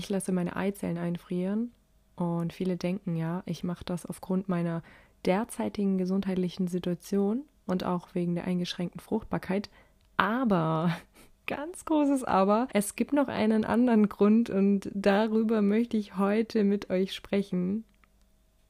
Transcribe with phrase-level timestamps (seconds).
[0.00, 1.72] ich lasse meine Eizellen einfrieren
[2.16, 4.82] und viele denken ja, ich mache das aufgrund meiner
[5.26, 9.68] derzeitigen gesundheitlichen Situation und auch wegen der eingeschränkten Fruchtbarkeit.
[10.16, 10.96] Aber,
[11.46, 16.88] ganz großes Aber, es gibt noch einen anderen Grund und darüber möchte ich heute mit
[16.88, 17.84] euch sprechen.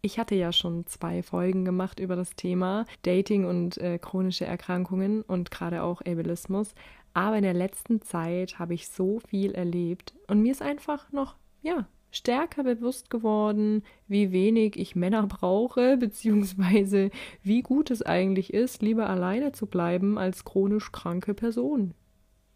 [0.03, 5.23] Ich hatte ja schon zwei Folgen gemacht über das Thema Dating und äh, chronische Erkrankungen
[5.23, 6.75] und gerade auch Ableismus.
[7.13, 10.15] Aber in der letzten Zeit habe ich so viel erlebt.
[10.29, 17.11] Und mir ist einfach noch, ja, stärker bewusst geworden, wie wenig ich Männer brauche, beziehungsweise
[17.43, 21.95] wie gut es eigentlich ist, lieber alleine zu bleiben als chronisch kranke Person.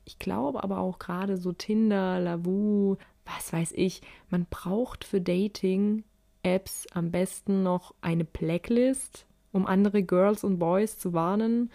[0.05, 6.05] Ich glaube aber auch gerade so Tinder, Lavu, was weiß ich, man braucht für Dating
[6.43, 11.71] Apps am besten noch eine Blacklist, um andere Girls und Boys zu warnen,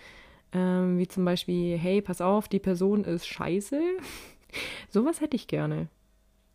[0.54, 3.82] ähm, wie zum Beispiel, hey, pass auf, die Person ist scheiße.
[4.90, 5.90] Sowas hätte ich gerne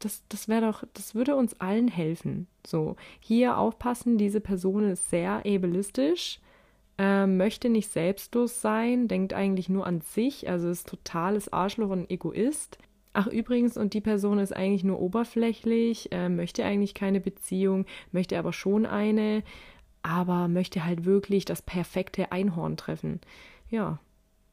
[0.04, 2.46] das, das wäre doch, das würde uns allen helfen.
[2.66, 6.40] So, hier aufpassen, diese Person ist sehr ableistisch,
[6.98, 12.10] äh, möchte nicht selbstlos sein, denkt eigentlich nur an sich, also ist totales Arschloch und
[12.10, 12.78] Egoist.
[13.14, 18.38] Ach übrigens, und die Person ist eigentlich nur oberflächlich, äh, möchte eigentlich keine Beziehung, möchte
[18.38, 19.42] aber schon eine,
[20.02, 23.20] aber möchte halt wirklich das perfekte Einhorn treffen.
[23.74, 23.98] Ja,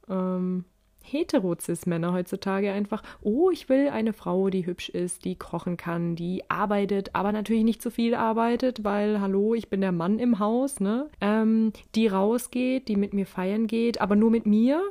[0.09, 0.65] ähm,
[1.03, 6.49] Heterozis-Männer heutzutage einfach, oh, ich will eine Frau, die hübsch ist, die kochen kann, die
[6.49, 10.39] arbeitet, aber natürlich nicht zu so viel arbeitet, weil, hallo, ich bin der Mann im
[10.39, 11.07] Haus, ne?
[11.21, 14.81] Ähm, die rausgeht, die mit mir feiern geht, aber nur mit mir,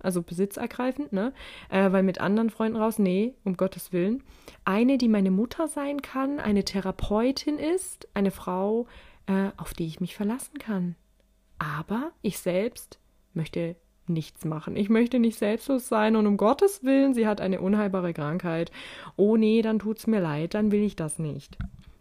[0.00, 1.32] also besitzergreifend, ne?
[1.68, 4.24] Äh, weil mit anderen Freunden raus, nee, um Gottes Willen.
[4.64, 8.88] Eine, die meine Mutter sein kann, eine Therapeutin ist, eine Frau,
[9.26, 10.96] äh, auf die ich mich verlassen kann.
[11.60, 12.98] Aber ich selbst
[13.34, 14.76] möchte nichts machen.
[14.76, 18.70] Ich möchte nicht selbstlos sein und um Gottes Willen, sie hat eine unheilbare Krankheit.
[19.16, 21.56] Oh nee, dann tut's mir leid, dann will ich das nicht.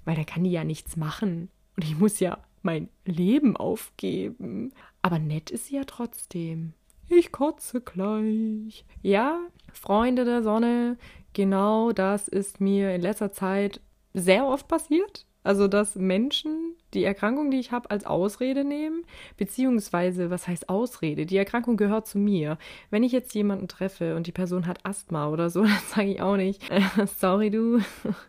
[0.06, 1.50] Weil da kann die ja nichts machen.
[1.76, 4.74] Und ich muss ja mein Leben aufgeben.
[5.02, 6.74] Aber nett ist sie ja trotzdem.
[7.08, 8.86] Ich kotze gleich.
[9.02, 9.40] Ja,
[9.72, 10.98] Freunde der Sonne,
[11.34, 13.82] genau das ist mir in letzter Zeit
[14.14, 15.26] sehr oft passiert.
[15.44, 19.04] Also, dass Menschen die Erkrankung, die ich habe, als Ausrede nehmen,
[19.38, 21.26] beziehungsweise, was heißt Ausrede?
[21.26, 22.58] Die Erkrankung gehört zu mir.
[22.90, 26.22] Wenn ich jetzt jemanden treffe und die Person hat Asthma oder so, dann sage ich
[26.22, 27.80] auch nicht, äh, sorry du,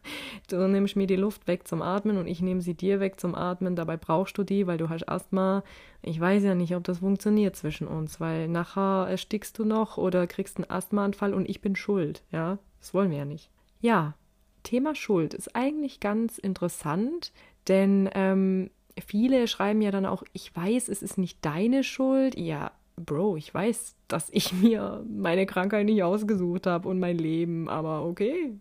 [0.48, 3.34] du nimmst mir die Luft weg zum Atmen und ich nehme sie dir weg zum
[3.34, 5.64] Atmen, dabei brauchst du die, weil du hast Asthma.
[6.02, 10.26] Ich weiß ja nicht, ob das funktioniert zwischen uns, weil nachher erstickst du noch oder
[10.26, 12.58] kriegst einen Asthmaanfall und ich bin schuld, ja?
[12.78, 13.50] Das wollen wir ja nicht.
[13.80, 14.14] Ja,
[14.62, 17.32] Thema Schuld ist eigentlich ganz interessant,
[17.68, 18.70] denn ähm,
[19.04, 22.38] viele schreiben ja dann auch, ich weiß, es ist nicht deine Schuld.
[22.38, 27.68] Ja, Bro, ich weiß, dass ich mir meine Krankheit nicht ausgesucht habe und mein Leben,
[27.68, 28.54] aber okay.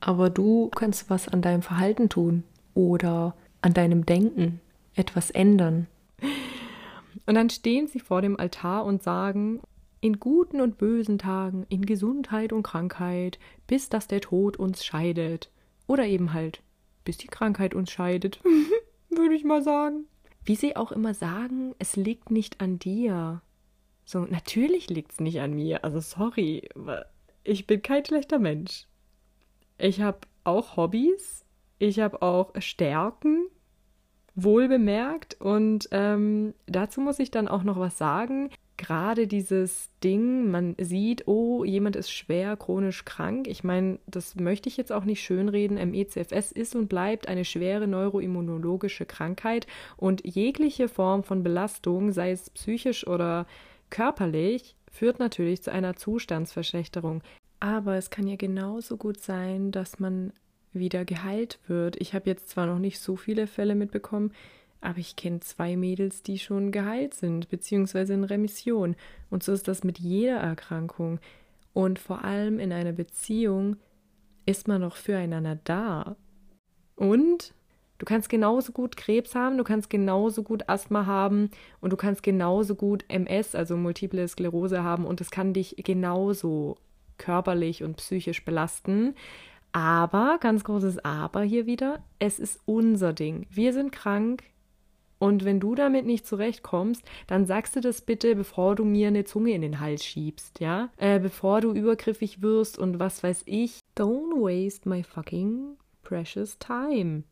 [0.00, 2.44] Aber du kannst was an deinem Verhalten tun
[2.74, 4.60] oder an deinem Denken,
[4.94, 5.88] etwas ändern.
[7.26, 9.60] Und dann stehen sie vor dem Altar und sagen,
[10.00, 15.50] in guten und bösen Tagen, in Gesundheit und Krankheit, bis dass der Tod uns scheidet.
[15.86, 16.62] Oder eben halt,
[17.04, 18.40] bis die Krankheit uns scheidet,
[19.10, 20.04] würde ich mal sagen.
[20.44, 23.42] Wie sie auch immer sagen, es liegt nicht an dir.
[24.04, 25.84] So, natürlich liegt es nicht an mir.
[25.84, 26.68] Also sorry,
[27.44, 28.86] ich bin kein schlechter Mensch.
[29.76, 31.44] Ich habe auch Hobbys,
[31.78, 33.46] ich habe auch Stärken,
[34.34, 35.38] wohl bemerkt.
[35.40, 41.28] Und ähm, dazu muss ich dann auch noch was sagen gerade dieses Ding, man sieht,
[41.28, 43.46] oh, jemand ist schwer chronisch krank.
[43.46, 45.76] Ich meine, das möchte ich jetzt auch nicht schönreden.
[45.90, 49.66] MECFS ist und bleibt eine schwere neuroimmunologische Krankheit
[49.96, 53.46] und jegliche Form von Belastung, sei es psychisch oder
[53.90, 57.22] körperlich, führt natürlich zu einer Zustandsverschlechterung.
[57.60, 60.32] Aber es kann ja genauso gut sein, dass man
[60.72, 61.96] wieder geheilt wird.
[62.00, 64.32] Ich habe jetzt zwar noch nicht so viele Fälle mitbekommen,
[64.80, 68.96] aber ich kenne zwei Mädels, die schon geheilt sind, beziehungsweise in Remission.
[69.30, 71.18] Und so ist das mit jeder Erkrankung.
[71.72, 73.76] Und vor allem in einer Beziehung
[74.46, 76.16] ist man noch füreinander da.
[76.96, 77.54] Und
[77.98, 81.50] du kannst genauso gut Krebs haben, du kannst genauso gut Asthma haben
[81.80, 86.76] und du kannst genauso gut MS, also Multiple Sklerose haben und es kann dich genauso
[87.18, 89.14] körperlich und psychisch belasten.
[89.72, 93.46] Aber, ganz großes Aber hier wieder, es ist unser Ding.
[93.50, 94.44] Wir sind krank,
[95.18, 99.24] und wenn du damit nicht zurechtkommst, dann sagst du das bitte, bevor du mir eine
[99.24, 100.90] Zunge in den Hals schiebst, ja?
[100.96, 103.80] Äh, bevor du übergriffig wirst und was weiß ich.
[103.96, 107.24] Don't waste my fucking precious time.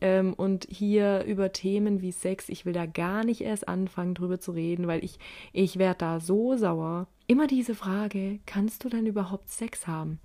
[0.00, 4.40] Ähm, und hier über Themen wie Sex, ich will da gar nicht erst anfangen drüber
[4.40, 5.18] zu reden, weil ich,
[5.52, 7.08] ich werde da so sauer.
[7.26, 10.20] Immer diese Frage, kannst du dann überhaupt Sex haben?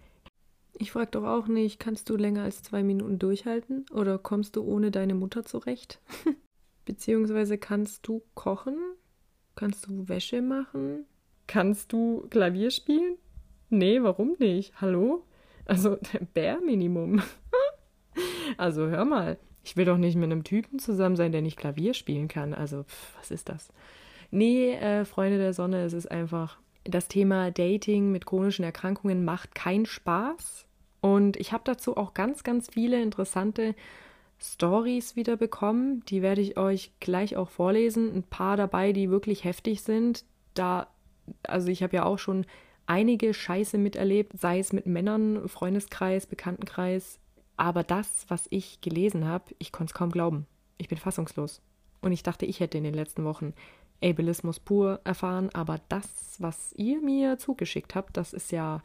[0.79, 4.63] Ich frage doch auch nicht, kannst du länger als zwei Minuten durchhalten oder kommst du
[4.63, 5.99] ohne deine Mutter zurecht?
[6.87, 8.77] Beziehungsweise kannst du kochen?
[9.55, 11.03] Kannst du Wäsche machen?
[11.45, 13.17] Kannst du Klavier spielen?
[13.69, 14.79] Nee, warum nicht?
[14.79, 15.25] Hallo?
[15.65, 15.97] Also,
[16.33, 17.21] Bär Minimum.
[18.57, 19.37] also, hör mal.
[19.65, 22.53] Ich will doch nicht mit einem Typen zusammen sein, der nicht Klavier spielen kann.
[22.53, 23.67] Also, pff, was ist das?
[24.31, 29.55] Nee, äh, Freunde der Sonne, es ist einfach, das Thema Dating mit chronischen Erkrankungen macht
[29.55, 30.65] keinen Spaß.
[31.01, 33.75] Und ich habe dazu auch ganz, ganz viele interessante
[34.39, 36.03] Stories wieder bekommen.
[36.05, 38.13] Die werde ich euch gleich auch vorlesen.
[38.15, 40.25] Ein paar dabei, die wirklich heftig sind.
[40.53, 40.87] Da,
[41.43, 42.45] also ich habe ja auch schon
[42.85, 47.19] einige Scheiße miterlebt, sei es mit Männern, Freundeskreis, Bekanntenkreis.
[47.57, 50.45] Aber das, was ich gelesen habe, ich konnte es kaum glauben.
[50.77, 51.61] Ich bin fassungslos.
[52.01, 53.53] Und ich dachte, ich hätte in den letzten Wochen
[54.03, 58.81] Ableismus pur erfahren, aber das, was ihr mir zugeschickt habt, das ist ja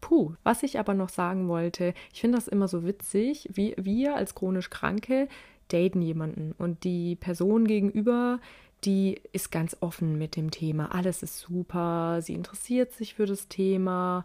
[0.00, 0.34] puh.
[0.42, 4.34] Was ich aber noch sagen wollte, ich finde das immer so witzig, wie wir als
[4.34, 5.28] chronisch Kranke
[5.68, 8.40] daten jemanden und die Person gegenüber,
[8.84, 10.94] die ist ganz offen mit dem Thema.
[10.94, 14.24] Alles ist super, sie interessiert sich für das Thema,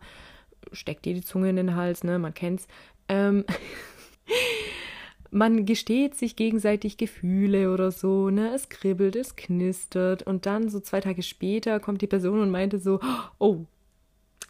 [0.71, 2.67] steckt ihr die Zunge in den Hals, ne, man kennt's.
[3.07, 3.45] Ähm,
[5.31, 8.53] man gesteht sich gegenseitig Gefühle oder so, ne?
[8.53, 12.79] Es kribbelt, es knistert und dann so zwei Tage später kommt die Person und meinte
[12.79, 12.99] so,
[13.39, 13.65] oh,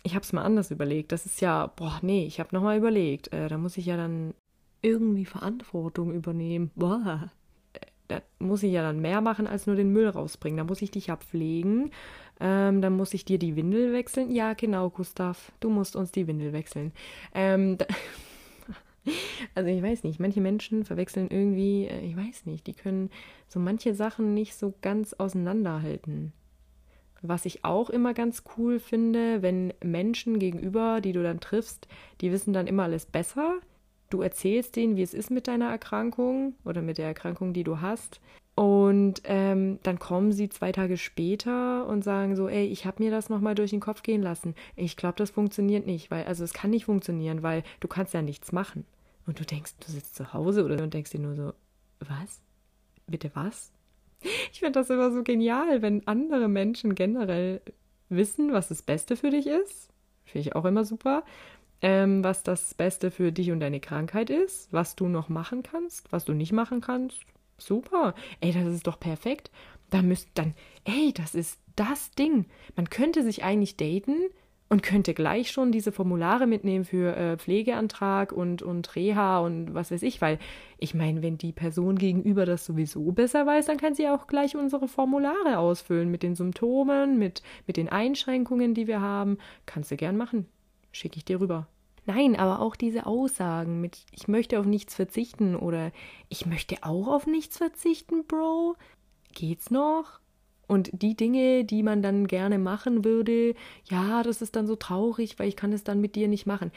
[0.04, 1.12] ich habe es mal anders überlegt.
[1.12, 3.34] Das ist ja, boah, nee, ich habe nochmal überlegt.
[3.34, 4.34] Äh, da muss ich ja dann
[4.82, 6.72] irgendwie Verantwortung übernehmen.
[6.76, 7.32] Boah.
[7.74, 7.80] Äh,
[8.10, 10.58] da muss ich ja dann mehr machen, als nur den Müll rausbringen.
[10.58, 11.92] Da muss ich dich ja pflegen.
[12.40, 14.30] Ähm, dann muss ich dir die Windel wechseln.
[14.32, 15.52] Ja, genau, Gustav.
[15.60, 16.92] Du musst uns die Windel wechseln.
[17.34, 17.78] Ähm,
[19.56, 23.10] Also ich weiß nicht, manche Menschen verwechseln irgendwie, äh, ich weiß nicht, die können
[23.48, 26.34] so manche Sachen nicht so ganz auseinanderhalten.
[27.26, 31.88] Was ich auch immer ganz cool finde, wenn Menschen gegenüber, die du dann triffst,
[32.20, 33.56] die wissen dann immer alles besser.
[34.10, 37.80] Du erzählst denen, wie es ist mit deiner Erkrankung oder mit der Erkrankung, die du
[37.80, 38.20] hast.
[38.56, 43.10] Und ähm, dann kommen sie zwei Tage später und sagen so, ey, ich habe mir
[43.10, 44.54] das nochmal durch den Kopf gehen lassen.
[44.76, 48.22] Ich glaube, das funktioniert nicht, weil, also es kann nicht funktionieren, weil du kannst ja
[48.22, 48.86] nichts machen.
[49.26, 51.54] Und du denkst, du sitzt zu Hause oder und denkst dir nur so,
[52.00, 52.42] was?
[53.08, 53.72] Bitte was?
[54.52, 57.62] Ich finde das immer so genial, wenn andere Menschen generell
[58.10, 59.90] wissen, was das Beste für dich ist.
[60.26, 61.24] Finde ich auch immer super.
[61.82, 66.12] Ähm, was das Beste für dich und deine Krankheit ist, was du noch machen kannst,
[66.14, 67.26] was du nicht machen kannst,
[67.58, 68.14] Super.
[68.42, 69.52] Ey, das ist doch perfekt.
[69.90, 70.54] Da müsst dann,
[70.86, 72.46] ey, das ist das Ding.
[72.76, 74.18] Man könnte sich eigentlich daten
[74.74, 79.92] und könnte gleich schon diese Formulare mitnehmen für äh, Pflegeantrag und, und Reha und was
[79.92, 80.40] weiß ich, weil
[80.80, 84.56] ich meine, wenn die Person gegenüber das sowieso besser weiß, dann kann sie auch gleich
[84.56, 89.38] unsere Formulare ausfüllen mit den Symptomen, mit, mit den Einschränkungen, die wir haben.
[89.68, 90.48] Kannst du gern machen.
[90.92, 91.68] Schicke ich dir rüber.
[92.08, 95.92] Nein, aber auch diese Aussagen mit ich möchte auf nichts verzichten oder
[96.30, 98.76] ich möchte auch auf nichts verzichten, Bro.
[99.34, 100.20] Geht's noch?
[100.74, 103.54] Und die Dinge, die man dann gerne machen würde,
[103.84, 106.72] ja, das ist dann so traurig, weil ich kann es dann mit dir nicht machen.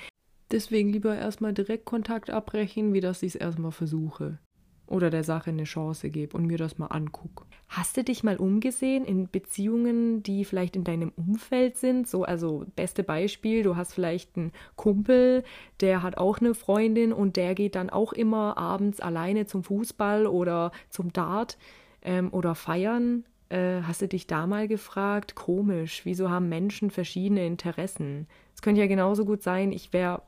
[0.50, 4.38] Deswegen lieber erstmal direkt Kontakt abbrechen, wie dass ich es erstmal versuche
[4.86, 7.44] oder der Sache eine Chance gebe und mir das mal angucke.
[7.68, 12.06] Hast du dich mal umgesehen in Beziehungen, die vielleicht in deinem Umfeld sind?
[12.06, 15.42] So, also beste Beispiel, du hast vielleicht einen Kumpel,
[15.80, 20.26] der hat auch eine Freundin und der geht dann auch immer abends alleine zum Fußball
[20.26, 21.56] oder zum Dart
[22.02, 23.24] ähm, oder feiern.
[23.48, 25.34] Äh, hast du dich da mal gefragt?
[25.34, 28.26] Komisch, wieso haben Menschen verschiedene Interessen?
[28.54, 30.22] Es könnte ja genauso gut sein, ich wäre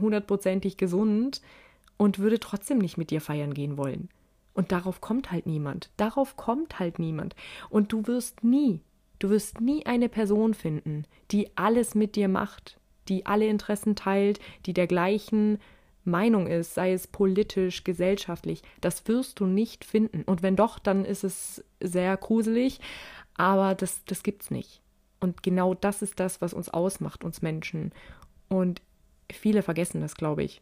[0.00, 1.40] hundertprozentig gesund
[1.96, 4.08] und würde trotzdem nicht mit dir feiern gehen wollen.
[4.54, 5.90] Und darauf kommt halt niemand.
[5.96, 7.34] Darauf kommt halt niemand.
[7.70, 8.80] Und du wirst nie,
[9.18, 12.78] du wirst nie eine Person finden, die alles mit dir macht,
[13.08, 15.58] die alle Interessen teilt, die der gleichen
[16.04, 18.62] Meinung ist, sei es politisch, gesellschaftlich.
[18.80, 20.22] Das wirst du nicht finden.
[20.22, 22.80] Und wenn doch, dann ist es sehr gruselig.
[23.36, 24.80] Aber das, das gibt's nicht.
[25.20, 27.92] Und genau das ist das, was uns ausmacht, uns Menschen.
[28.48, 28.82] Und
[29.32, 30.60] viele vergessen das, glaube ich.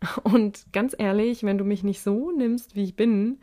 [0.22, 3.38] Und ganz ehrlich, wenn du mich nicht so nimmst, wie ich bin,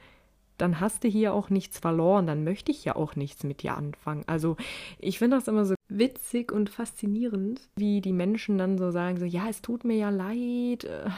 [0.57, 3.77] dann hast du hier auch nichts verloren, dann möchte ich ja auch nichts mit dir
[3.77, 4.23] anfangen.
[4.27, 4.57] Also
[4.99, 9.25] ich finde das immer so witzig und faszinierend, wie die Menschen dann so sagen, so
[9.25, 11.09] ja, es tut mir ja leid, äh,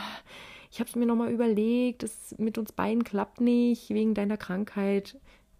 [0.71, 5.17] ich habe es mir nochmal überlegt, es mit uns beiden klappt nicht wegen deiner Krankheit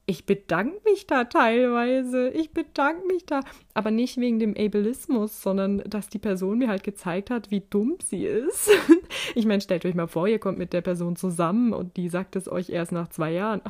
[0.10, 2.30] ich bedanke mich da teilweise.
[2.30, 3.42] Ich bedanke mich da.
[3.76, 7.98] Aber nicht wegen dem Ableismus, sondern dass die Person mir halt gezeigt hat, wie dumm
[8.04, 8.72] sie ist.
[9.36, 12.36] ich meine, stellt euch mal vor, ihr kommt mit der Person zusammen und die sagt
[12.36, 13.62] es euch erst nach zwei Jahren.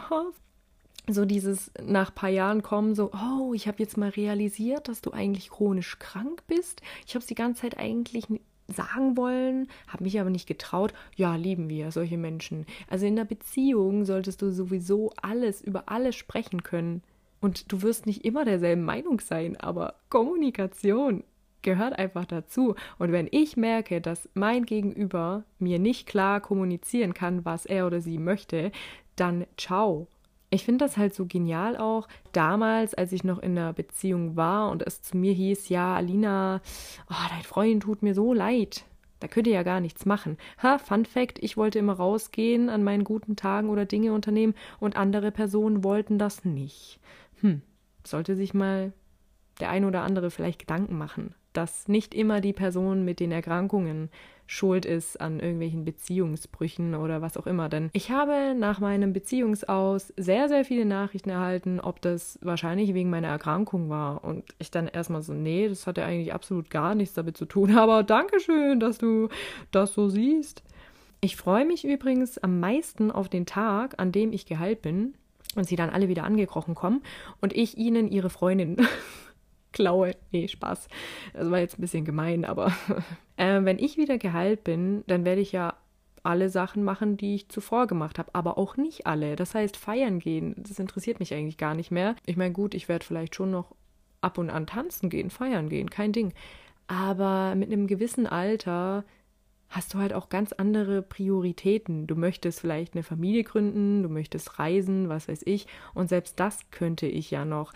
[1.08, 5.12] so dieses nach paar Jahren kommen, so, oh, ich habe jetzt mal realisiert, dass du
[5.12, 6.81] eigentlich chronisch krank bist.
[7.05, 8.29] Ich habe es die ganze Zeit eigentlich
[8.71, 10.93] sagen wollen, habe mich aber nicht getraut.
[11.15, 12.65] Ja, lieben wir solche Menschen.
[12.89, 17.01] Also in der Beziehung solltest du sowieso alles über alles sprechen können.
[17.41, 21.23] Und du wirst nicht immer derselben Meinung sein, aber Kommunikation
[21.61, 22.75] gehört einfach dazu.
[22.97, 28.01] Und wenn ich merke, dass mein Gegenüber mir nicht klar kommunizieren kann, was er oder
[28.01, 28.71] sie möchte,
[29.15, 30.07] dann ciao.
[30.51, 32.08] Ich finde das halt so genial auch.
[32.32, 36.62] Damals, als ich noch in einer Beziehung war und es zu mir hieß, ja, Alina,
[37.10, 38.86] oh, dein Freund tut mir so leid.
[39.20, 40.38] Da könnt ihr ja gar nichts machen.
[40.63, 44.96] Ha, Fun Fact, ich wollte immer rausgehen an meinen guten Tagen oder Dinge unternehmen und
[44.96, 47.00] andere Personen wollten das nicht.
[47.41, 47.62] Hm,
[48.06, 48.94] sollte sich mal
[49.60, 54.09] der ein oder andere vielleicht Gedanken machen, dass nicht immer die Person mit den Erkrankungen
[54.47, 57.67] schuld ist an irgendwelchen Beziehungsbrüchen oder was auch immer.
[57.67, 63.09] Denn ich habe nach meinem Beziehungsaus sehr, sehr viele Nachrichten erhalten, ob das wahrscheinlich wegen
[63.09, 64.23] meiner Erkrankung war.
[64.23, 67.45] Und ich dann erstmal so, nee, das hat ja eigentlich absolut gar nichts damit zu
[67.45, 67.75] tun.
[67.77, 69.27] Aber Dankeschön, dass du
[69.71, 70.63] das so siehst.
[71.19, 75.13] Ich freue mich übrigens am meisten auf den Tag, an dem ich geheilt bin
[75.55, 77.01] und sie dann alle wieder angekrochen kommen
[77.41, 78.77] und ich ihnen ihre Freundin
[79.71, 80.15] klaue.
[80.31, 80.88] Nee, Spaß.
[81.33, 82.71] Das war jetzt ein bisschen gemein, aber
[83.38, 85.75] äh, wenn ich wieder geheilt bin, dann werde ich ja
[86.23, 89.35] alle Sachen machen, die ich zuvor gemacht habe, aber auch nicht alle.
[89.35, 92.15] Das heißt, feiern gehen, das interessiert mich eigentlich gar nicht mehr.
[92.25, 93.73] Ich meine, gut, ich werde vielleicht schon noch
[94.21, 96.33] ab und an tanzen gehen, feiern gehen, kein Ding.
[96.88, 99.05] Aber mit einem gewissen Alter
[99.69, 102.07] hast du halt auch ganz andere Prioritäten.
[102.07, 105.67] Du möchtest vielleicht eine Familie gründen, du möchtest reisen, was weiß ich.
[105.93, 107.71] Und selbst das könnte ich ja noch.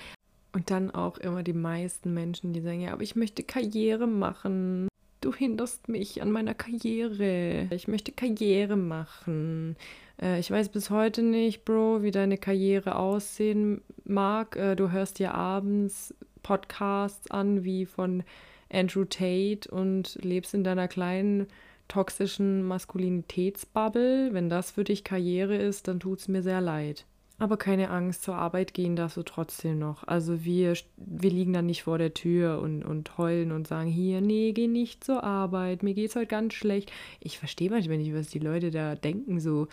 [0.53, 4.87] Und dann auch immer die meisten Menschen, die sagen, ja, aber ich möchte Karriere machen.
[5.19, 7.67] Du hinderst mich an meiner Karriere.
[7.71, 9.75] Ich möchte Karriere machen.
[10.21, 14.55] Äh, ich weiß bis heute nicht, Bro, wie deine Karriere aussehen mag.
[14.55, 18.23] Äh, du hörst dir abends Podcasts an wie von
[18.71, 21.47] Andrew Tate und lebst in deiner kleinen
[21.87, 24.33] toxischen Maskulinitätsbubble.
[24.33, 27.05] Wenn das für dich Karriere ist, dann tut es mir sehr leid.
[27.39, 30.07] Aber keine Angst, zur Arbeit gehen darfst du trotzdem noch.
[30.07, 34.21] Also wir, wir liegen dann nicht vor der Tür und, und heulen und sagen, hier,
[34.21, 36.91] nee, geh nicht zur Arbeit, mir geht's heute ganz schlecht.
[37.19, 39.67] Ich verstehe manchmal nicht, was die Leute da denken, so,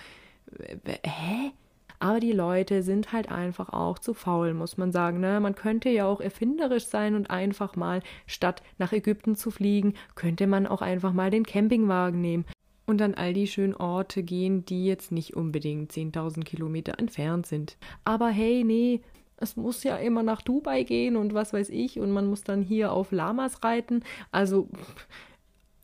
[1.05, 1.53] hä?
[2.03, 5.21] Aber die Leute sind halt einfach auch zu faul, muss man sagen.
[5.21, 5.39] Ne?
[5.39, 10.47] Man könnte ja auch erfinderisch sein und einfach mal, statt nach Ägypten zu fliegen, könnte
[10.47, 12.47] man auch einfach mal den Campingwagen nehmen
[12.91, 17.77] und an all die schönen Orte gehen, die jetzt nicht unbedingt 10.000 Kilometer entfernt sind.
[18.05, 19.01] Aber hey, nee,
[19.37, 22.63] es muss ja immer nach Dubai gehen und was weiß ich und man muss dann
[22.63, 24.05] hier auf Lamas reiten.
[24.33, 24.69] Also,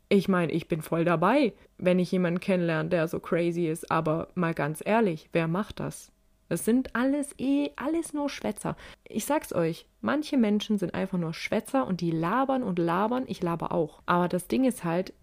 [0.09, 3.89] ich meine, ich bin voll dabei, wenn ich jemanden kennenlerne, der so crazy ist.
[3.89, 6.11] Aber mal ganz ehrlich, wer macht das?
[6.49, 8.77] Es sind alles eh, alles nur Schwätzer.
[9.03, 13.41] Ich sag's euch, manche Menschen sind einfach nur Schwätzer und die labern und labern, ich
[13.41, 14.01] laber auch.
[14.05, 15.13] Aber das Ding ist halt,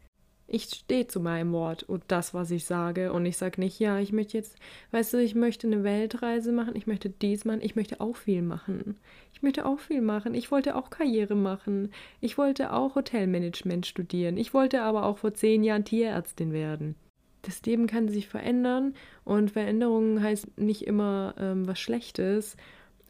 [0.47, 3.13] ich stehe zu meinem Wort und das, was ich sage.
[3.13, 4.57] Und ich sage nicht, ja, ich möchte jetzt,
[4.91, 8.43] weißt du, ich möchte eine Weltreise machen, ich möchte dies machen, ich möchte auch viel
[8.43, 8.97] machen.
[9.33, 10.35] Ich möchte auch viel machen.
[10.35, 11.91] Ich wollte auch Karriere machen.
[12.21, 14.37] Ich wollte auch Hotelmanagement studieren.
[14.37, 16.95] Ich wollte aber auch vor zehn Jahren Tierärztin werden.
[17.43, 22.57] Das Leben kann sich verändern und Veränderung heißt nicht immer ähm, was Schlechtes.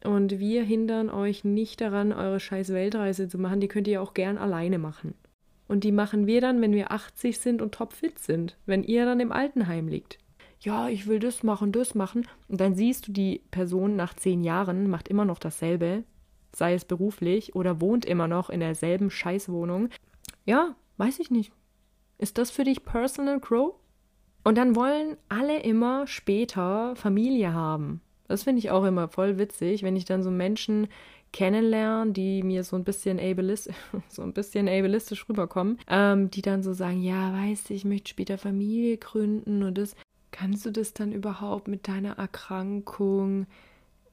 [0.03, 3.59] Und wir hindern euch nicht daran, eure scheiß Weltreise zu machen.
[3.59, 5.15] Die könnt ihr auch gern alleine machen.
[5.67, 9.19] Und die machen wir dann, wenn wir 80 sind und topfit sind, wenn ihr dann
[9.19, 10.19] im Altenheim liegt.
[10.59, 12.27] Ja, ich will das machen, das machen.
[12.47, 16.03] Und dann siehst du die Person nach zehn Jahren, macht immer noch dasselbe,
[16.55, 19.89] sei es beruflich oder wohnt immer noch in derselben Scheißwohnung.
[20.45, 21.51] Ja, weiß ich nicht.
[22.17, 23.75] Ist das für dich Personal Grow?
[24.43, 28.01] Und dann wollen alle immer später Familie haben.
[28.27, 30.87] Das finde ich auch immer voll witzig, wenn ich dann so Menschen
[31.31, 33.69] kennenlernen, die mir so ein bisschen ableist,
[34.07, 38.09] so ein bisschen ableistisch rüberkommen, ähm, die dann so sagen, ja, weißt du, ich möchte
[38.09, 39.95] später Familie gründen und das,
[40.31, 43.47] kannst du das dann überhaupt mit deiner Erkrankung?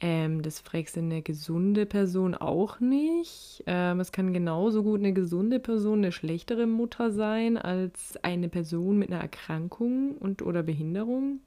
[0.02, 3.62] Ähm, das fragst du eine gesunde Person auch nicht.
[3.66, 8.99] Ähm, es kann genauso gut eine gesunde Person eine schlechtere Mutter sein als eine Person
[8.99, 11.38] mit einer Erkrankung und oder Behinderung.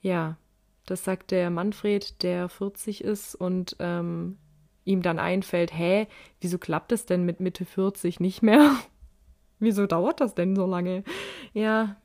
[0.00, 0.38] Ja,
[0.86, 4.38] das sagt der Manfred, der 40 ist und ähm,
[4.88, 6.08] ihm dann einfällt, hä,
[6.40, 8.74] wieso klappt es denn mit Mitte 40 nicht mehr?
[9.60, 11.04] wieso dauert das denn so lange?
[11.52, 11.96] Ja,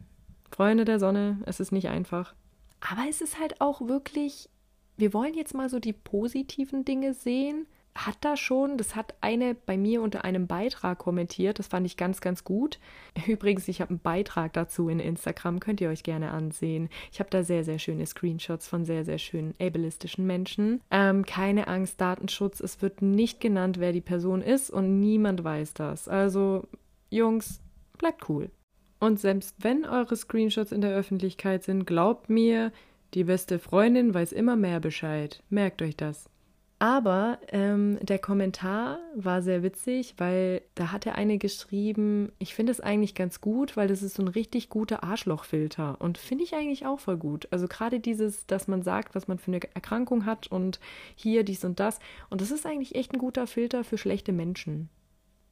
[0.52, 2.36] Freunde der Sonne, es ist nicht einfach.
[2.82, 4.50] Aber es ist halt auch wirklich,
[4.98, 9.54] wir wollen jetzt mal so die positiven Dinge sehen hat da schon, das hat eine
[9.54, 12.80] bei mir unter einem Beitrag kommentiert, das fand ich ganz, ganz gut.
[13.28, 16.90] Übrigens, ich habe einen Beitrag dazu in Instagram, könnt ihr euch gerne ansehen.
[17.12, 20.82] Ich habe da sehr, sehr schöne Screenshots von sehr, sehr schönen ableistischen Menschen.
[20.90, 25.74] Ähm, keine Angst, Datenschutz, es wird nicht genannt, wer die Person ist und niemand weiß
[25.76, 26.08] das.
[26.08, 26.68] Also,
[27.10, 27.62] Jungs,
[27.98, 28.50] bleibt cool.
[29.00, 32.72] Und selbst wenn eure Screenshots in der Öffentlichkeit sind, glaubt mir,
[33.14, 35.44] die beste Freundin weiß immer mehr Bescheid.
[35.50, 36.30] Merkt euch das.
[36.80, 42.74] Aber ähm, der Kommentar war sehr witzig, weil da hat der eine geschrieben, ich finde
[42.74, 46.02] es eigentlich ganz gut, weil das ist so ein richtig guter Arschlochfilter.
[46.02, 47.48] Und finde ich eigentlich auch voll gut.
[47.52, 50.82] Also gerade dieses, dass man sagt, was man für eine Erkrankung hat und
[51.16, 52.00] hier dies und das.
[52.30, 54.90] Und das ist eigentlich echt ein guter Filter für schlechte Menschen.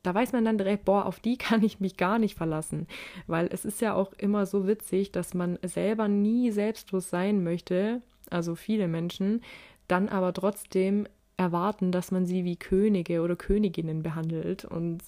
[0.03, 2.87] Da weiß man dann direkt, boah, auf die kann ich mich gar nicht verlassen.
[3.27, 8.01] Weil es ist ja auch immer so witzig, dass man selber nie selbstlos sein möchte,
[8.29, 9.41] also viele Menschen,
[9.91, 11.07] dann aber trotzdem
[11.37, 14.65] erwarten, dass man sie wie Könige oder Königinnen behandelt.
[14.65, 15.01] Und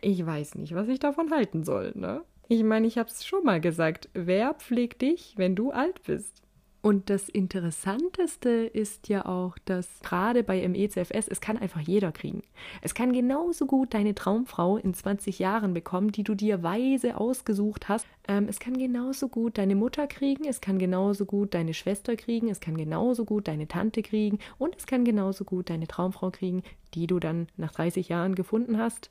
[0.00, 2.22] ich weiß nicht, was ich davon halten soll, ne?
[2.50, 4.08] Ich meine, ich habe es schon mal gesagt.
[4.14, 6.42] Wer pflegt dich, wenn du alt bist?
[6.80, 12.44] Und das Interessanteste ist ja auch, dass gerade bei MECFS, es kann einfach jeder kriegen.
[12.82, 17.88] Es kann genauso gut deine Traumfrau in 20 Jahren bekommen, die du dir weise ausgesucht
[17.88, 18.06] hast.
[18.28, 22.48] Ähm, es kann genauso gut deine Mutter kriegen, es kann genauso gut deine Schwester kriegen,
[22.48, 26.62] es kann genauso gut deine Tante kriegen und es kann genauso gut deine Traumfrau kriegen,
[26.94, 29.10] die du dann nach 30 Jahren gefunden hast.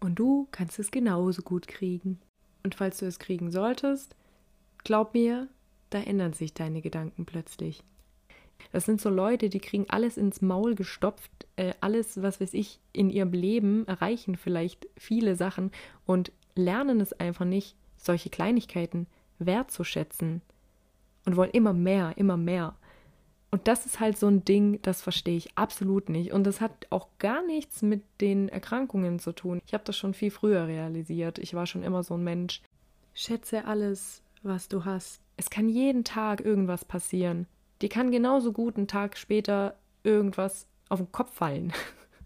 [0.00, 2.18] Und du kannst es genauso gut kriegen.
[2.62, 4.16] Und falls du es kriegen solltest,
[4.84, 5.48] glaub mir,
[5.94, 7.82] da ändern sich deine Gedanken plötzlich.
[8.72, 12.80] Das sind so Leute, die kriegen alles ins Maul gestopft, äh, alles, was weiß ich,
[12.92, 15.70] in ihrem Leben erreichen vielleicht viele Sachen
[16.06, 19.06] und lernen es einfach nicht, solche Kleinigkeiten
[19.38, 20.42] wertzuschätzen
[21.26, 22.74] und wollen immer mehr, immer mehr.
[23.50, 26.32] Und das ist halt so ein Ding, das verstehe ich absolut nicht.
[26.32, 29.60] Und das hat auch gar nichts mit den Erkrankungen zu tun.
[29.64, 31.38] Ich habe das schon viel früher realisiert.
[31.38, 32.62] Ich war schon immer so ein Mensch.
[33.14, 35.23] Schätze alles, was du hast.
[35.36, 37.46] Es kann jeden Tag irgendwas passieren.
[37.82, 39.74] Die kann genauso gut einen Tag später
[40.04, 41.72] irgendwas auf den Kopf fallen.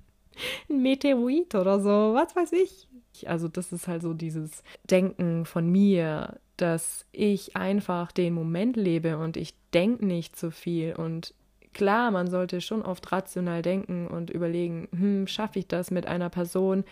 [0.69, 2.87] Ein Meteorit oder so, was weiß ich.
[3.27, 9.19] Also das ist halt so dieses Denken von mir, dass ich einfach den Moment lebe
[9.19, 11.35] und ich denke nicht zu viel und
[11.73, 16.31] klar, man sollte schon oft rational denken und überlegen, hm, schaffe ich das mit einer
[16.31, 16.85] Person,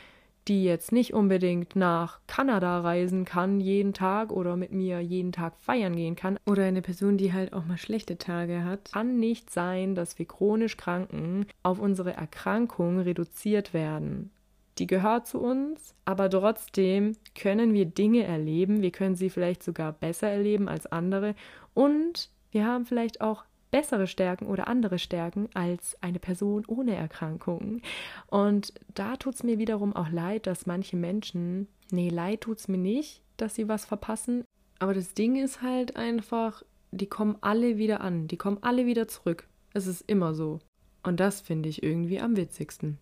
[0.48, 5.54] die jetzt nicht unbedingt nach Kanada reisen kann jeden Tag oder mit mir jeden Tag
[5.58, 6.38] feiern gehen kann.
[6.46, 10.26] Oder eine Person, die halt auch mal schlechte Tage hat, kann nicht sein, dass wir
[10.26, 14.30] chronisch Kranken auf unsere Erkrankung reduziert werden.
[14.78, 19.92] Die gehört zu uns, aber trotzdem können wir Dinge erleben, wir können sie vielleicht sogar
[19.92, 21.34] besser erleben als andere.
[21.72, 27.82] Und wir haben vielleicht auch bessere Stärken oder andere Stärken als eine Person ohne Erkrankungen.
[28.28, 32.68] Und da tut es mir wiederum auch leid, dass manche Menschen, nee, leid tut es
[32.68, 34.44] mir nicht, dass sie was verpassen.
[34.78, 39.08] Aber das Ding ist halt einfach, die kommen alle wieder an, die kommen alle wieder
[39.08, 39.46] zurück.
[39.72, 40.58] Es ist immer so.
[41.02, 42.98] Und das finde ich irgendwie am witzigsten.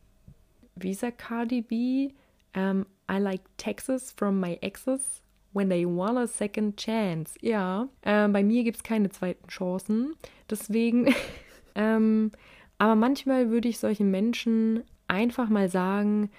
[0.76, 2.10] Wie sagt Cardi B?
[2.56, 5.23] Um, I like Texas from my exes
[5.54, 7.34] when they want a second chance.
[7.40, 10.14] Ja, äh, bei mir gibt es keine zweiten Chancen.
[10.50, 11.14] Deswegen,
[11.74, 12.32] ähm,
[12.78, 16.30] aber manchmal würde ich solchen Menschen einfach mal sagen,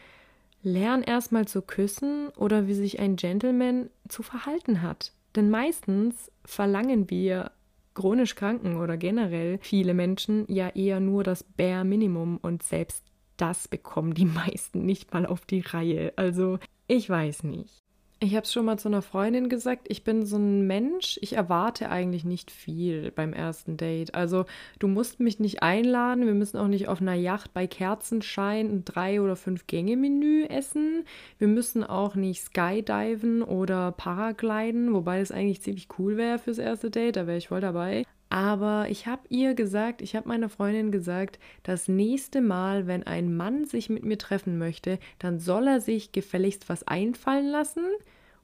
[0.61, 5.11] lern erstmal zu küssen oder wie sich ein Gentleman zu verhalten hat.
[5.35, 7.51] Denn meistens verlangen wir
[7.93, 13.05] chronisch Kranken oder generell viele Menschen ja eher nur das Bare Minimum und selbst
[13.37, 16.13] das bekommen die meisten nicht mal auf die Reihe.
[16.15, 17.84] Also ich weiß nicht.
[18.21, 21.33] Ich habe es schon mal zu einer Freundin gesagt, ich bin so ein Mensch, ich
[21.33, 24.15] erwarte eigentlich nicht viel beim ersten Date.
[24.15, 24.45] Also
[24.79, 28.85] du musst mich nicht einladen, wir müssen auch nicht auf einer Yacht bei Kerzenschein ein
[28.85, 31.03] drei oder fünf Gänge Menü essen.
[31.39, 36.89] Wir müssen auch nicht skydiven oder paragliden, wobei das eigentlich ziemlich cool wäre fürs erste
[36.89, 38.05] Date, da wäre ich voll dabei.
[38.29, 43.35] Aber ich habe ihr gesagt, ich habe meiner Freundin gesagt, das nächste Mal, wenn ein
[43.35, 47.85] Mann sich mit mir treffen möchte, dann soll er sich gefälligst was einfallen lassen.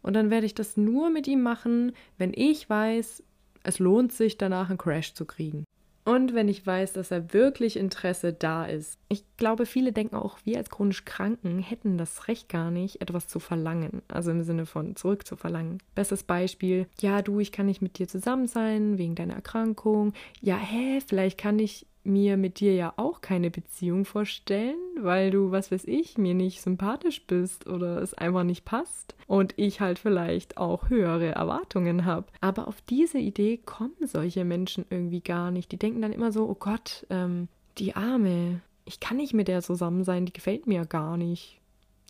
[0.02, 3.24] Und dann werde ich das nur mit ihm machen, wenn ich weiß,
[3.64, 5.66] es lohnt sich danach einen Crash zu kriegen.
[6.04, 8.98] Und wenn ich weiß, dass er wirklich Interesse da ist.
[9.08, 13.28] Ich glaube, viele denken auch, wir als chronisch Kranken hätten das Recht gar nicht, etwas
[13.28, 14.02] zu verlangen.
[14.08, 15.78] Also im Sinne von zurück zu verlangen.
[15.94, 20.14] Bestes Beispiel, ja, du, ich kann nicht mit dir zusammen sein wegen deiner Erkrankung.
[20.42, 25.52] Ja, hä, vielleicht kann ich mir mit dir ja auch keine Beziehung vorstellen, weil du,
[25.52, 30.00] was weiß ich, mir nicht sympathisch bist oder es einfach nicht passt und ich halt
[30.00, 32.28] vielleicht auch höhere Erwartungen habe.
[32.42, 35.72] Aber auf diese Idee kommen solche Menschen irgendwie gar nicht.
[35.72, 39.62] Die denken dann immer so, oh Gott, ähm, die Arme, ich kann nicht mit der
[39.62, 41.60] zusammen sein, die gefällt mir gar nicht.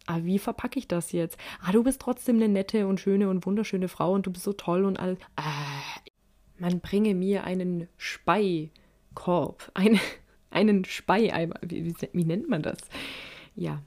[0.08, 1.38] Aber wie verpacke ich das jetzt?
[1.62, 4.54] Ah, du bist trotzdem eine nette und schöne und wunderschöne Frau und du bist so
[4.54, 5.14] toll und all.
[5.38, 6.12] Äh,
[6.58, 8.70] man bringe mir einen Spei
[9.14, 10.00] Korb, ein,
[10.50, 11.56] einen Speieimer.
[11.62, 12.80] Wie, wie, wie nennt man das?
[13.56, 13.82] Ja,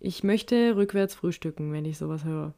[0.00, 2.54] ich möchte rückwärts frühstücken, wenn ich sowas höre.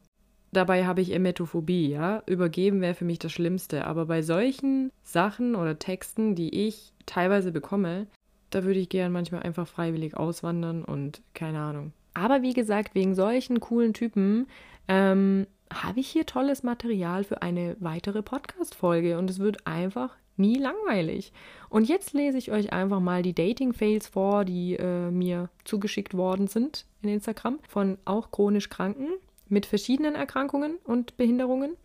[0.53, 2.23] Dabei habe ich Emetophobie, ja.
[2.25, 3.85] Übergeben wäre für mich das Schlimmste.
[3.85, 8.07] Aber bei solchen Sachen oder Texten, die ich teilweise bekomme,
[8.49, 11.93] da würde ich gern manchmal einfach freiwillig auswandern und keine Ahnung.
[12.13, 14.47] Aber wie gesagt, wegen solchen coolen Typen
[14.89, 20.57] ähm, habe ich hier tolles Material für eine weitere Podcast-Folge und es wird einfach nie
[20.57, 21.31] langweilig.
[21.69, 26.47] Und jetzt lese ich euch einfach mal die Dating-Fails vor, die äh, mir zugeschickt worden
[26.47, 29.07] sind in Instagram von auch chronisch Kranken
[29.47, 31.75] mit verschiedenen Erkrankungen und Behinderungen.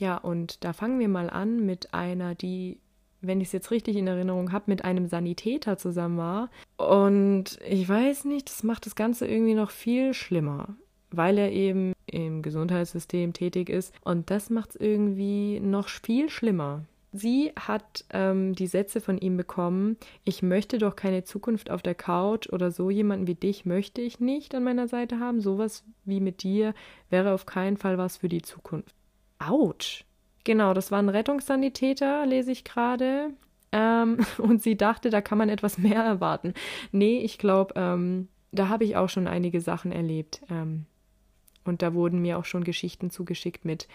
[0.00, 2.78] Ja, und da fangen wir mal an mit einer, die,
[3.20, 6.50] wenn ich es jetzt richtig in Erinnerung habe, mit einem Sanitäter zusammen war.
[6.76, 10.76] Und ich weiß nicht, das macht das Ganze irgendwie noch viel schlimmer,
[11.10, 13.92] weil er eben im Gesundheitssystem tätig ist.
[14.04, 16.84] Und das macht es irgendwie noch viel schlimmer.
[17.12, 21.94] Sie hat ähm, die Sätze von ihm bekommen, ich möchte doch keine Zukunft auf der
[21.94, 25.40] Couch oder so jemanden wie dich möchte ich nicht an meiner Seite haben.
[25.40, 26.74] Sowas wie mit dir
[27.08, 28.94] wäre auf keinen Fall was für die Zukunft.
[29.38, 30.04] Autsch.
[30.44, 33.30] Genau, das war ein Rettungssanitäter, lese ich gerade.
[33.72, 36.52] Ähm, und sie dachte, da kann man etwas mehr erwarten.
[36.92, 40.42] Nee, ich glaube, ähm, da habe ich auch schon einige Sachen erlebt.
[40.50, 40.86] Ähm,
[41.64, 43.88] und da wurden mir auch schon Geschichten zugeschickt mit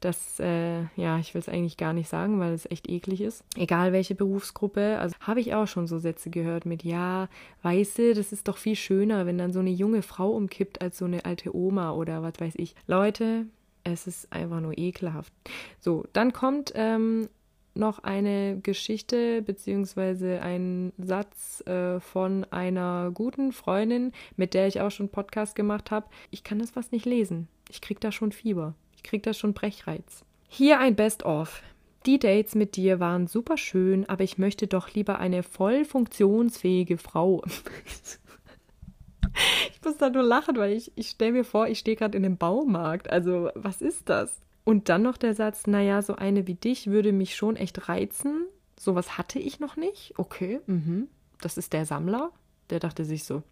[0.00, 3.44] das, äh, ja, ich will es eigentlich gar nicht sagen, weil es echt eklig ist.
[3.56, 4.98] Egal welche Berufsgruppe.
[4.98, 7.28] Also habe ich auch schon so Sätze gehört mit, ja,
[7.62, 10.98] weißt du, das ist doch viel schöner, wenn dann so eine junge Frau umkippt als
[10.98, 12.74] so eine alte Oma oder was weiß ich.
[12.86, 13.46] Leute,
[13.84, 15.32] es ist einfach nur ekelhaft.
[15.80, 17.28] So, dann kommt ähm,
[17.74, 24.90] noch eine Geschichte beziehungsweise ein Satz äh, von einer guten Freundin, mit der ich auch
[24.90, 26.08] schon Podcast gemacht habe.
[26.30, 27.48] Ich kann das fast nicht lesen.
[27.70, 28.74] Ich krieg da schon Fieber.
[28.98, 30.24] Ich krieg da schon Brechreiz.
[30.48, 31.62] Hier ein Best-of.
[32.04, 36.98] Die Dates mit dir waren super schön, aber ich möchte doch lieber eine voll funktionsfähige
[36.98, 37.44] Frau.
[39.70, 42.24] ich muss da nur lachen, weil ich, ich stelle mir vor, ich stehe gerade in
[42.24, 43.08] einem Baumarkt.
[43.08, 44.40] Also, was ist das?
[44.64, 48.46] Und dann noch der Satz, naja, so eine wie dich würde mich schon echt reizen.
[48.76, 50.14] Sowas hatte ich noch nicht.
[50.18, 51.06] Okay, mhm.
[51.40, 52.32] Das ist der Sammler.
[52.70, 53.44] Der dachte sich so,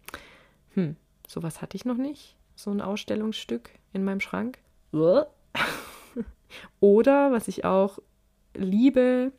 [0.73, 2.35] hm, sowas hatte ich noch nicht.
[2.57, 4.59] So ein Ausstellungsstück in meinem Schrank.
[6.79, 7.99] Oder, was ich auch
[8.55, 9.31] liebe,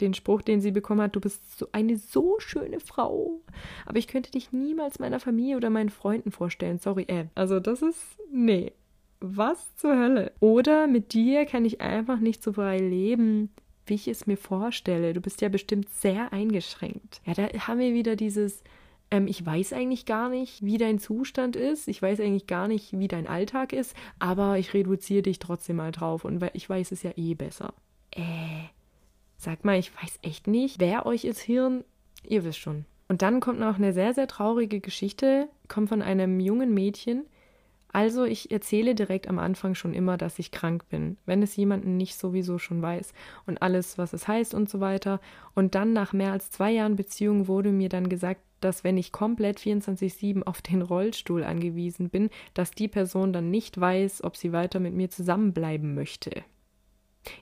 [0.00, 3.40] den Spruch, den sie bekommen hat, du bist so eine so schöne Frau.
[3.86, 6.78] Aber ich könnte dich niemals meiner Familie oder meinen Freunden vorstellen.
[6.78, 7.26] Sorry, äh.
[7.34, 8.00] Also das ist.
[8.32, 8.72] Nee.
[9.20, 10.32] Was zur Hölle?
[10.40, 13.50] Oder mit dir kann ich einfach nicht so frei leben,
[13.86, 15.14] wie ich es mir vorstelle.
[15.14, 17.20] Du bist ja bestimmt sehr eingeschränkt.
[17.24, 18.62] Ja, da haben wir wieder dieses
[19.14, 21.86] ähm, ich weiß eigentlich gar nicht, wie dein Zustand ist.
[21.86, 25.92] Ich weiß eigentlich gar nicht, wie dein Alltag ist, aber ich reduziere dich trotzdem mal
[25.92, 27.74] drauf und ich weiß es ja eh besser.
[28.10, 28.64] Äh,
[29.36, 31.84] sag mal, ich weiß echt nicht, wer euch ist Hirn.
[32.26, 32.86] Ihr wisst schon.
[33.06, 37.24] Und dann kommt noch eine sehr, sehr traurige Geschichte, kommt von einem jungen Mädchen,
[37.94, 41.96] also ich erzähle direkt am Anfang schon immer, dass ich krank bin, wenn es jemanden
[41.96, 43.12] nicht sowieso schon weiß
[43.46, 45.20] und alles, was es heißt und so weiter.
[45.54, 49.12] Und dann nach mehr als zwei Jahren Beziehung wurde mir dann gesagt, dass wenn ich
[49.12, 54.52] komplett 24-7 auf den Rollstuhl angewiesen bin, dass die Person dann nicht weiß, ob sie
[54.52, 56.42] weiter mit mir zusammenbleiben möchte.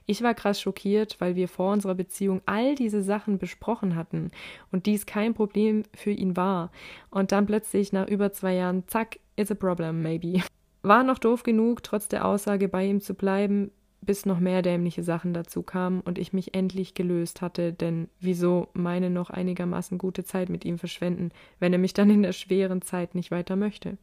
[0.05, 4.31] Ich war krass schockiert, weil wir vor unserer Beziehung all diese Sachen besprochen hatten
[4.71, 6.71] und dies kein Problem für ihn war.
[7.09, 10.43] Und dann plötzlich nach über zwei Jahren, zack, It's a problem, maybe.
[10.83, 13.71] War noch doof genug, trotz der Aussage bei ihm zu bleiben,
[14.05, 18.69] bis noch mehr dämliche Sachen dazu kamen und ich mich endlich gelöst hatte, denn wieso
[18.73, 22.81] meine noch einigermaßen gute Zeit mit ihm verschwenden, wenn er mich dann in der schweren
[22.81, 23.97] Zeit nicht weiter möchte?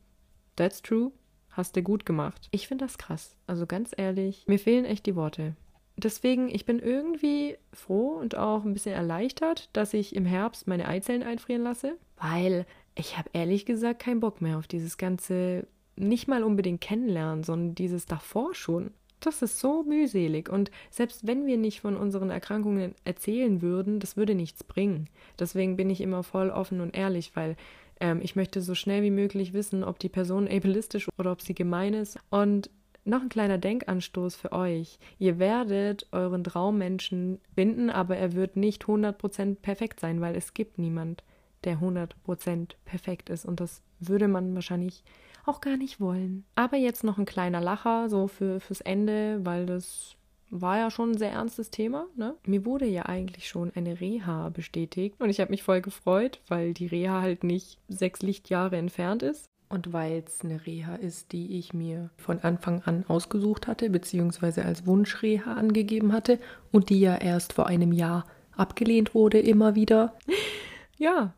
[0.57, 1.13] That's true.
[1.51, 2.49] Hast du gut gemacht.
[2.53, 3.37] Ich finde das krass.
[3.47, 5.57] Also ganz ehrlich, mir fehlen echt die Worte.
[5.97, 10.89] Deswegen, ich bin irgendwie froh und auch ein bisschen erleichtert, dass ich im Herbst meine
[10.89, 16.29] Eizellen einfrieren lasse, weil ich habe ehrlich gesagt keinen Bock mehr auf dieses ganze, nicht
[16.29, 18.93] mal unbedingt kennenlernen, sondern dieses davor schon.
[19.21, 20.49] Das ist so mühselig.
[20.49, 25.09] Und selbst wenn wir nicht von unseren Erkrankungen erzählen würden, das würde nichts bringen.
[25.39, 27.57] Deswegen bin ich immer voll offen und ehrlich, weil
[28.01, 31.55] ähm, ich möchte so schnell wie möglich wissen, ob die Person ableistisch oder ob sie
[31.55, 32.19] gemein ist.
[32.31, 32.71] Und
[33.05, 34.99] noch ein kleiner Denkanstoß für euch.
[35.19, 40.79] Ihr werdet euren Traummenschen binden, aber er wird nicht 100% perfekt sein, weil es gibt
[40.79, 41.23] niemand
[41.65, 43.45] der 100% perfekt ist.
[43.45, 45.05] Und das würde man wahrscheinlich
[45.47, 46.45] auch gar nicht wollen.
[46.55, 50.17] Aber jetzt noch ein kleiner Lacher, so für, fürs Ende, weil das
[50.51, 52.07] war ja schon ein sehr ernstes Thema.
[52.17, 52.35] Ne?
[52.45, 56.75] Mir wurde ja eigentlich schon eine Reha bestätigt und ich habe mich voll gefreut, weil
[56.75, 59.47] die Reha halt nicht sechs Lichtjahre entfernt ist.
[59.73, 64.65] Und weil es eine Reha ist, die ich mir von Anfang an ausgesucht hatte, beziehungsweise
[64.65, 66.41] als Wunschreha angegeben hatte
[66.73, 68.27] und die ja erst vor einem Jahr
[68.57, 70.17] abgelehnt wurde, immer wieder.
[70.99, 71.33] Ja,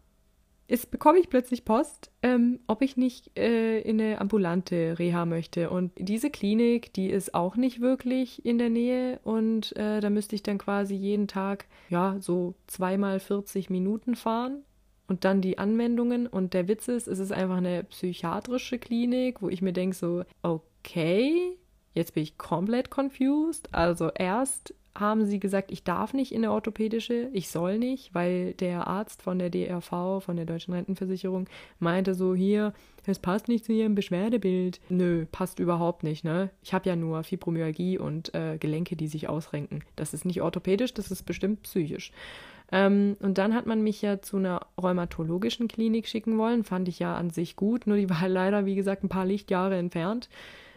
[0.72, 5.68] jetzt bekomme ich plötzlich Post, ähm, ob ich nicht äh, in eine ambulante Reha möchte.
[5.68, 10.34] Und diese Klinik, die ist auch nicht wirklich in der Nähe und äh, da müsste
[10.34, 14.64] ich dann quasi jeden Tag, ja, so zweimal 40 Minuten fahren
[15.08, 16.26] und dann die Anwendungen.
[16.26, 20.24] Und der Witz ist, es ist einfach eine psychiatrische Klinik, wo ich mir denke so,
[20.42, 21.58] okay,
[21.92, 23.74] jetzt bin ich komplett confused.
[23.74, 28.52] Also erst haben sie gesagt, ich darf nicht in eine orthopädische, ich soll nicht, weil
[28.54, 32.74] der Arzt von der DRV, von der Deutschen Rentenversicherung, meinte so, hier,
[33.06, 34.80] es passt nicht zu ihrem Beschwerdebild.
[34.88, 36.50] Nö, passt überhaupt nicht, ne?
[36.62, 39.82] Ich habe ja nur Fibromyalgie und äh, Gelenke, die sich ausrenken.
[39.96, 42.12] Das ist nicht orthopädisch, das ist bestimmt psychisch.
[42.70, 46.98] Ähm, und dann hat man mich ja zu einer rheumatologischen Klinik schicken wollen, fand ich
[46.98, 50.28] ja an sich gut, nur die war leider, wie gesagt, ein paar Lichtjahre entfernt.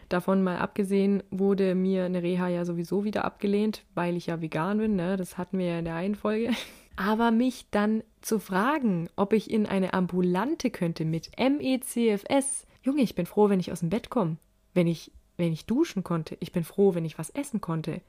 [0.09, 4.77] Davon mal abgesehen wurde mir eine Reha ja sowieso wieder abgelehnt, weil ich ja vegan
[4.77, 5.17] bin, ne?
[5.17, 6.51] Das hatten wir ja in der einen Folge.
[6.95, 12.65] Aber mich dann zu fragen, ob ich in eine ambulante könnte mit MECFS.
[12.83, 14.37] Junge, ich bin froh, wenn ich aus dem Bett komme.
[14.73, 16.37] Wenn ich, wenn ich duschen konnte.
[16.39, 18.01] Ich bin froh, wenn ich was essen konnte.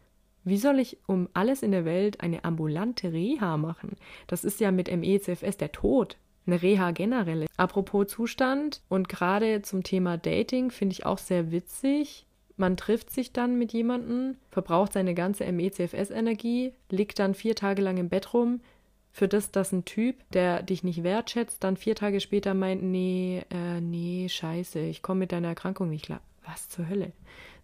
[0.44, 3.96] Wie soll ich um alles in der Welt eine ambulante Reha machen?
[4.28, 7.46] Das ist ja mit MECFS der Tod eine Reha generell.
[7.56, 12.26] Apropos Zustand und gerade zum Thema Dating finde ich auch sehr witzig.
[12.56, 17.98] Man trifft sich dann mit jemandem, verbraucht seine ganze MECFS-Energie, liegt dann vier Tage lang
[17.98, 18.60] im Bett rum,
[19.16, 23.42] für das, dass ein Typ, der dich nicht wertschätzt, dann vier Tage später meint, nee,
[23.50, 26.20] äh, nee, scheiße, ich komme mit deiner Erkrankung nicht klar.
[26.44, 27.12] Was zur Hölle?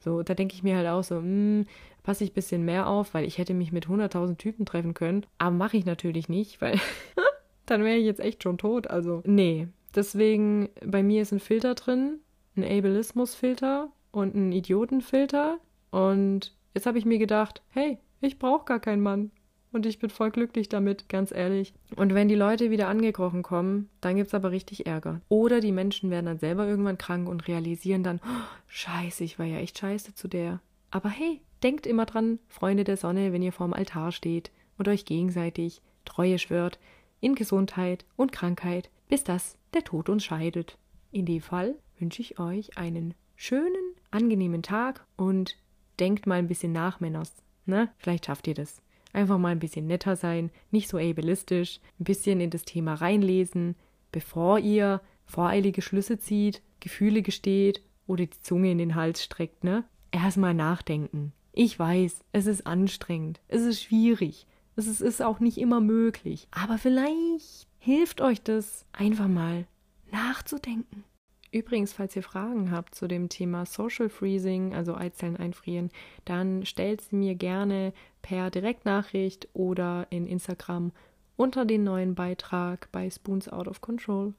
[0.01, 1.67] So, da denke ich mir halt auch so, hm,
[2.03, 5.27] passe ich ein bisschen mehr auf, weil ich hätte mich mit 100.000 Typen treffen können.
[5.37, 6.81] Aber mache ich natürlich nicht, weil
[7.73, 8.87] dann wäre ich jetzt echt schon tot.
[8.89, 9.69] Also, nee.
[9.95, 12.21] Deswegen, bei mir ist ein Filter drin,
[12.57, 15.59] ein Ableismus-Filter und ein Idiotenfilter.
[15.91, 19.31] Und jetzt habe ich mir gedacht, hey, ich brauche gar keinen Mann.
[19.73, 21.73] Und ich bin voll glücklich damit, ganz ehrlich.
[21.97, 25.23] Und wenn die Leute wieder angekrochen kommen, dann gibt es aber richtig Ärger.
[25.31, 29.47] Oder die Menschen werden dann selber irgendwann krank und realisieren dann, oh, scheiße, ich war
[29.47, 30.61] ja echt scheiße zu der.
[30.91, 35.07] Aber hey, denkt immer dran, Freunde der Sonne, wenn ihr vorm Altar steht und euch
[35.07, 36.79] gegenseitig Treue schwört,
[37.23, 40.77] in Gesundheit und Krankheit, bis das der Tod uns scheidet.
[41.13, 45.57] In dem Fall wünsche ich euch einen schönen, angenehmen Tag und
[45.99, 47.33] denkt mal ein bisschen nach, Männers.
[47.65, 47.89] Ne?
[47.97, 48.83] Vielleicht schafft ihr das.
[49.13, 53.77] Einfach mal ein bisschen netter sein, nicht so ableistisch, ein bisschen in das Thema reinlesen,
[54.11, 59.85] bevor ihr voreilige Schlüsse zieht, Gefühle gesteht oder die Zunge in den Hals streckt, ne?
[60.11, 61.33] Erstmal nachdenken.
[61.53, 66.49] Ich weiß, es ist anstrengend, es ist schwierig, es ist auch nicht immer möglich.
[66.51, 69.67] Aber vielleicht hilft euch das, einfach mal
[70.11, 71.05] nachzudenken.
[71.51, 75.91] Übrigens, falls ihr Fragen habt zu dem Thema Social Freezing, also Eizellen einfrieren,
[76.25, 80.93] dann stellt sie mir gerne per Direktnachricht oder in Instagram
[81.37, 84.33] unter den neuen Beitrag bei Spoons Out of Control.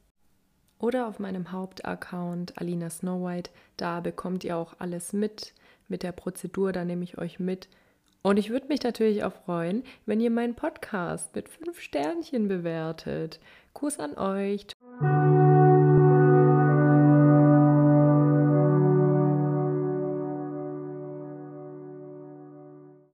[0.80, 3.52] Oder auf meinem Hauptaccount Alina Snow White.
[3.78, 5.54] Da bekommt ihr auch alles mit,
[5.88, 7.70] mit der Prozedur, da nehme ich euch mit
[8.24, 13.40] und ich würde mich natürlich auch freuen, wenn ihr meinen Podcast mit fünf Sternchen bewertet.
[13.74, 14.68] Kuss an euch.